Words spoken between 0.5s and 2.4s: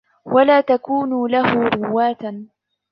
تَكُونُوا لَهُ رُوَاةً